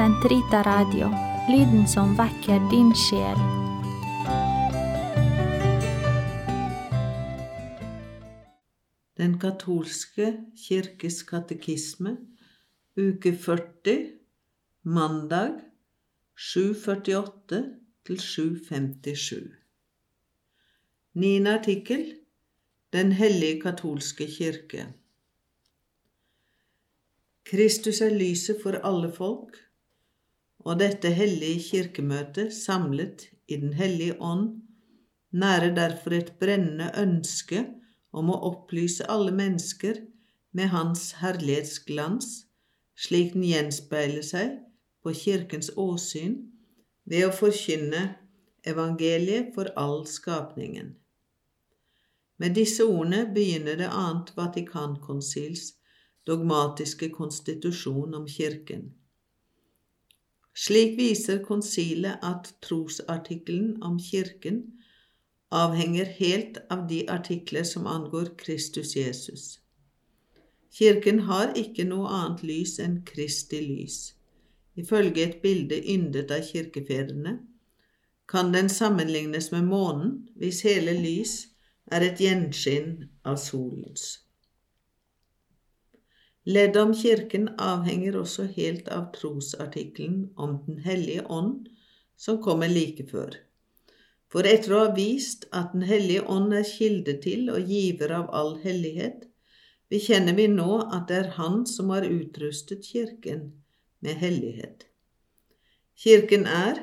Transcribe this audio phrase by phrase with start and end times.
[0.00, 1.10] Sentrita Radio,
[1.52, 3.40] lyden som vekker din sjel.
[9.20, 12.14] Den katolske kirkes katekisme,
[12.96, 13.98] uke 40,
[14.88, 15.60] mandag
[16.48, 17.62] 748
[18.08, 19.52] til 757.
[21.12, 22.06] Niende artikkel
[22.92, 24.92] Den hellige katolske kirke.
[27.44, 29.66] Kristus er lyset for alle folk,
[30.64, 34.62] og dette hellige kirkemøtet, samlet i Den hellige ånd,
[35.32, 37.66] nærer derfor et brennende ønske
[38.12, 40.02] om å opplyse alle mennesker
[40.52, 42.46] med Hans herlighetsglans,
[42.96, 44.58] slik den gjenspeiler seg
[45.02, 46.36] på Kirkens åsyn
[47.08, 48.02] ved å forkynne
[48.66, 50.94] evangeliet for all skapningen.
[52.40, 55.74] Med disse ordene begynner det annet Vatikankonsils
[56.26, 58.90] dogmatiske konstitusjon om Kirken.
[60.54, 64.62] Slik viser konsilet at trosartikkelen om Kirken
[65.50, 69.60] avhenger helt av de artikler som angår Kristus Jesus.
[70.70, 74.00] Kirken har ikke noe annet lys enn Kristi lys.
[74.78, 77.38] Ifølge et bilde yndet av kirkefedrene
[78.30, 81.34] kan den sammenlignes med månen hvis hele lys
[81.90, 84.29] er et gjenskinn av solens.
[86.50, 91.68] Leddet om Kirken avhenger også helt av trosartikkelen om Den hellige ånd,
[92.16, 93.36] som kommer like før.
[94.32, 98.32] For etter å ha vist at Den hellige ånd er kilde til og giver av
[98.34, 99.28] all hellighet,
[99.92, 103.44] bekjenner vi nå at det er Han som har utrustet Kirken
[104.02, 104.88] med hellighet.
[106.00, 106.80] Kirken er,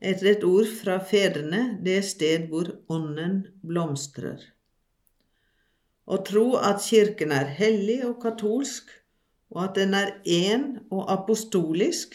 [0.00, 4.40] etter et ord fra fedrene, det sted hvor Ånden blomstrer.
[6.08, 8.88] Å tro at Kirken er hellig og katolsk,
[9.50, 12.14] og at den er én og apostolisk,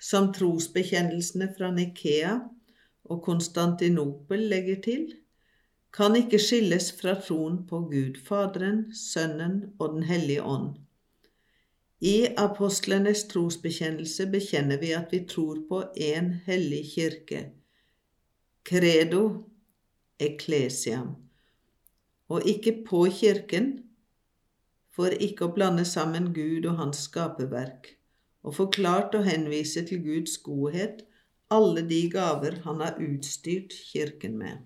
[0.00, 2.38] som trosbekjennelsene fra Nikea
[3.04, 5.08] og Konstantinopel legger til,
[5.92, 10.76] kan ikke skilles fra troen på Gud Faderen, Sønnen og Den hellige ånd.
[12.00, 17.40] I apostlenes trosbekjennelse bekjenner vi at vi tror på én hellig kirke,
[18.62, 19.24] credo
[20.20, 21.16] ecclesiam,
[22.28, 23.87] og ikke på kirken,
[24.98, 27.92] for ikke å blande sammen Gud og hans skaperverk,
[28.42, 31.04] og forklart å henvise til Guds godhet
[31.54, 34.64] alle de gaver han har utstyrt Kirken med.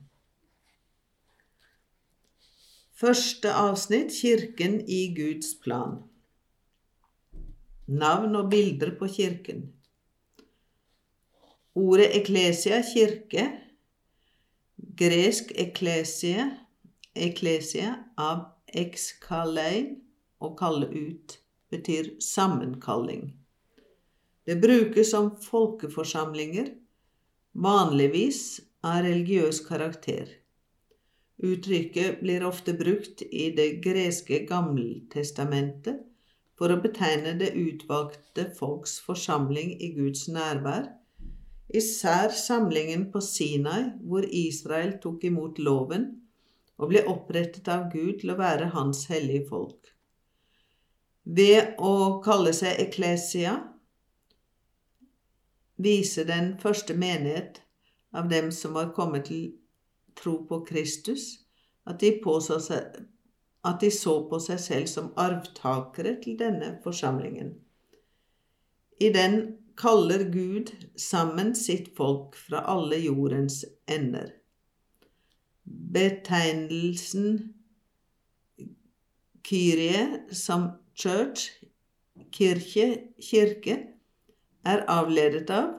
[2.96, 6.00] Første avsnitt Kirken i Guds plan.
[7.86, 9.66] Navn og bilder på Kirken.
[11.76, 13.46] Ordet eklesia, kirke,
[14.96, 16.48] gresk eklesie,
[17.16, 19.94] eklesia av ekskalein,
[20.42, 21.38] å kalle ut
[21.72, 23.32] betyr sammenkalling.
[24.44, 26.72] Det brukes som folkeforsamlinger,
[27.52, 30.26] vanligvis av religiøs karakter.
[31.42, 36.02] Uttrykket blir ofte brukt i det greske Gammeltestamentet
[36.58, 40.90] for å betegne det utvalgte folks forsamling i Guds nærvær,
[41.72, 46.10] især samlingen på Sinai, hvor Israel tok imot loven
[46.78, 49.91] og ble opprettet av Gud til å være hans hellige folk.
[51.24, 53.54] Ved å kalle seg eklesia
[55.82, 57.62] viser den første menighet
[58.12, 59.52] av dem som var kommet til
[60.18, 61.46] tro på Kristus,
[61.86, 62.12] at de,
[62.60, 62.98] seg,
[63.64, 67.54] at de så på seg selv som arvtakere til denne forsamlingen.
[69.00, 69.38] I den
[69.78, 74.34] kaller Gud sammen sitt folk fra alle jordens ender.
[75.64, 77.54] Betegnelsen
[79.42, 80.68] Kyrie som
[81.02, 81.50] church,
[82.30, 82.86] kirke,
[83.18, 83.78] kirke,
[84.64, 85.72] er avledet av,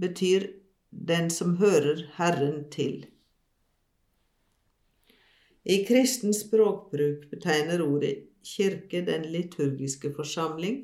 [0.00, 0.48] betyr
[0.90, 3.06] den som hører Herren til.
[5.68, 8.14] I kristen språkbruk betegner ordet
[8.46, 10.80] kirke den liturgiske forsamling,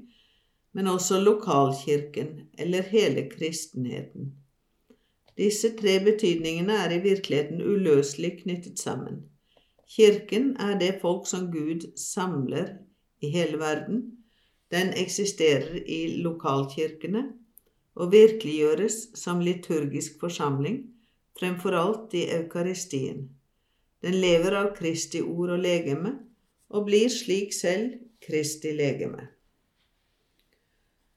[0.74, 4.34] men også lokalkirken eller hele kristenheten.
[5.38, 9.24] Disse tre betydningene er i virkeligheten uløselig knyttet sammen.
[9.90, 12.76] Kirken er det folk som Gud samler
[13.24, 14.02] i hele verden.
[14.70, 17.24] Den eksisterer i lokalkirkene
[17.94, 20.82] og virkeliggjøres som liturgisk forsamling,
[21.38, 23.28] fremfor alt i eukaristien.
[24.04, 26.18] Den lever av Kristi ord og legeme,
[26.74, 27.94] og blir slik selv
[28.24, 29.28] Kristi legeme.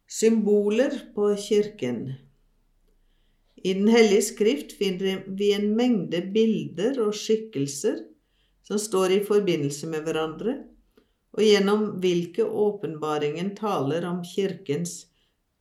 [0.08, 2.14] Symboler på Kirken
[3.58, 8.06] I Den hellige skrift finner vi en mengde bilder og skikkelser
[8.68, 10.56] som står i forbindelse med hverandre,
[11.38, 15.04] og gjennom hvilke åpenbaringen taler om Kirkens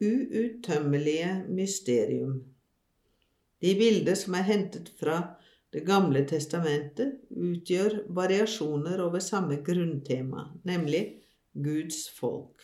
[0.00, 2.38] uuttømmelige mysterium.
[3.60, 5.24] De bilder som er hentet fra
[5.74, 11.18] Det gamle testamentet, utgjør variasjoner over samme grunntema, nemlig
[11.52, 12.62] Guds folk.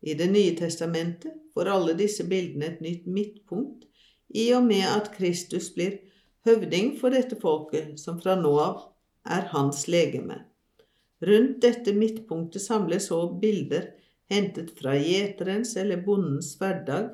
[0.00, 3.84] I Det nye testamentet får alle disse bildene et nytt midtpunkt,
[4.28, 5.98] i og med at Kristus blir
[6.46, 8.80] høvding for dette folket, som fra nå av
[9.28, 10.38] er hans legeme.
[11.22, 13.92] Rundt dette midtpunktet samles så bilder
[14.32, 17.12] hentet fra gjeterens eller bondens hverdag,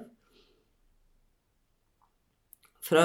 [2.80, 3.04] fra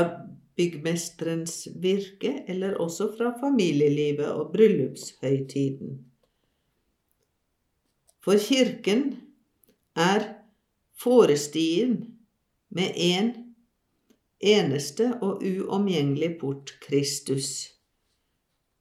[0.56, 5.98] byggmesterens virke, eller også fra familielivet og bryllupshøytiden.
[8.24, 9.10] For kirken
[10.00, 10.30] er
[10.96, 11.98] forestien
[12.72, 13.34] med en
[14.40, 17.74] eneste og uomgjengelig port Kristus.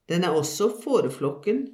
[0.09, 1.65] Den er også fåreflokken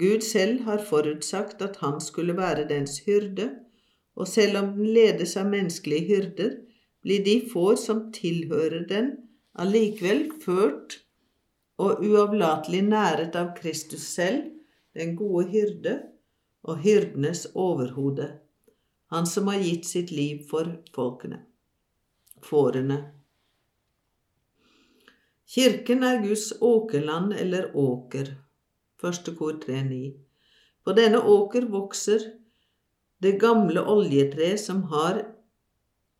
[0.00, 3.50] Gud selv har forutsagt at han skulle være dens hyrde,
[4.16, 6.56] og selv om den ledes av menneskelige hyrder,
[7.04, 9.12] blir de får som tilhører den,
[9.60, 11.00] allikevel ført
[11.80, 14.50] og uavlatelig næret av Kristus selv,
[14.96, 15.94] den gode hyrde
[16.66, 18.28] og hyrdenes overhode,
[19.10, 21.40] han som har gitt sitt liv for folkene,
[22.44, 23.00] fårene.
[25.50, 28.34] Kirken er Guds åkerland eller åker,
[29.00, 30.12] Første kor 3.9.
[30.84, 32.24] På denne åker vokser
[33.24, 35.22] det gamle oljetreet som har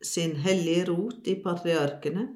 [0.04, 2.26] sin hellige rot i patriarkene,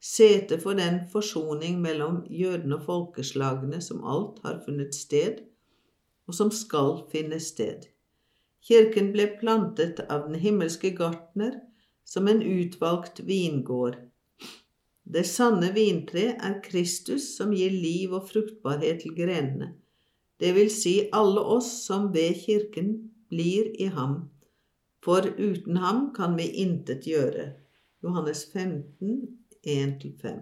[0.00, 5.40] sete for den forsoning mellom jødene og folkeslagene som alt har funnet sted,
[6.28, 7.88] og som skal finne sted.
[8.66, 11.56] Kirken ble plantet av den himmelske gartner
[12.04, 13.96] som en utvalgt vingård.
[15.06, 19.72] Det sanne vintre er Kristus som gir liv og fruktbarhet til grenene
[20.40, 24.28] det vil si alle oss som ved Kirken blir i ham,
[25.04, 27.52] for uten ham kan vi intet gjøre.
[28.02, 30.40] Johannes 15, 1-5.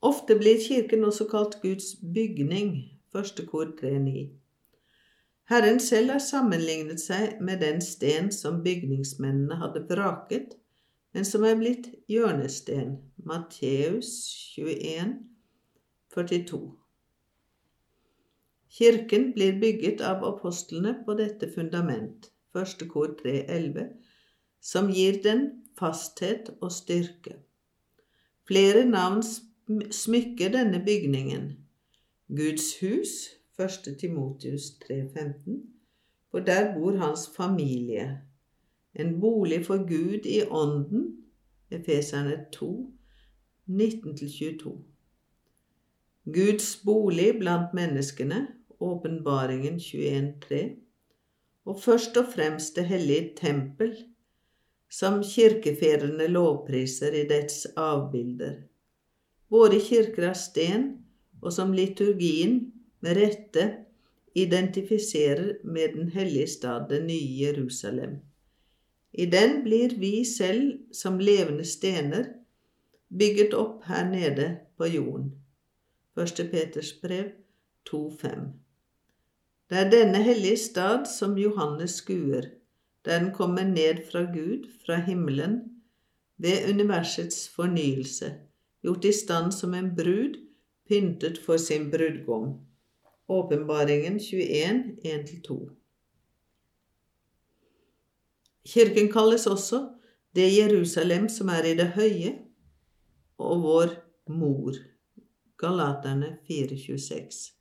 [0.00, 4.28] Ofte blir Kirken også kalt Guds bygning, første kor 3.9.
[5.48, 10.58] Herren selv har sammenlignet seg med den sten som bygningsmennene hadde vraket,
[11.16, 12.98] men som er blitt hjørnesten.
[13.24, 14.10] Matteus
[14.58, 15.16] 21,
[16.14, 16.60] 42.
[18.70, 23.86] Kirken blir bygget av apostlene på dette fundament, første kor 3.11,
[24.60, 25.46] som gir den
[25.78, 27.38] fasthet og styrke.
[28.48, 29.22] Flere navn
[29.92, 31.50] smykker denne bygningen.
[32.28, 33.14] Guds hus,
[33.58, 33.96] 1.
[34.00, 35.58] Timotius 3.15,
[36.30, 38.20] for der bor hans familie.
[38.94, 41.16] En bolig for Gud i ånden,
[41.70, 42.92] Efeserne 2,
[43.68, 44.76] 19-22.
[46.32, 48.46] Guds bolig blant menneskene,
[48.78, 50.60] Åpenbaringen 21.3,
[51.66, 53.96] og først og fremst det hellige tempel,
[54.90, 58.54] som kirkefedrene lovpriser i dets avbilder.
[59.50, 60.88] Våre kirker av sten,
[61.42, 62.60] og som liturgien
[63.04, 63.66] med rette
[64.38, 68.18] identifiserer med den hellige stad, det nye Jerusalem.
[69.12, 72.24] I den blir vi selv som levende stener
[73.08, 75.32] bygget opp her nede på jorden.
[76.18, 76.50] 1.
[76.50, 77.30] Peters brev
[77.90, 78.67] 2.5.
[79.68, 82.46] Det er denne hellige stad som Johannes skuer,
[83.04, 85.58] der den kommer ned fra Gud, fra himmelen,
[86.38, 88.32] ved universets fornyelse,
[88.82, 90.38] gjort i stand som en brud,
[90.88, 92.54] pyntet for sin brudgom.
[93.28, 95.58] Åpenbaringen 21, 1-2.
[98.68, 99.82] Kirken kalles også
[100.36, 102.32] det Jerusalem som er i det høye,
[103.38, 103.94] og vår
[104.32, 104.80] mor.
[105.58, 107.57] Galaterne 426.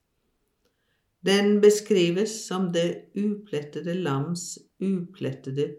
[1.25, 5.75] Den beskrives som det uplettede lams uplettede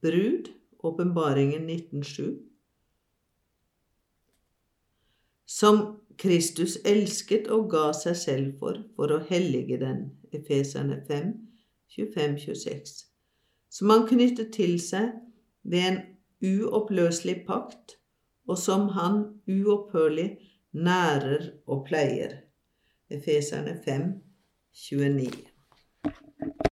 [0.00, 0.48] brud,
[0.82, 2.38] åpenbaringen 1907,
[5.46, 11.32] som Kristus elsket og ga seg selv for, for å hellige den, Efeserne 5,
[11.90, 12.92] 25-26,
[13.68, 15.10] som han knyttet til seg
[15.62, 16.00] ved en
[16.40, 17.96] uoppløselig pakt,
[18.48, 19.20] og som han
[19.50, 20.28] uopphørlig
[20.76, 22.40] nærer og pleier.
[23.10, 24.06] Efeserne 5,
[24.72, 25.49] 修理。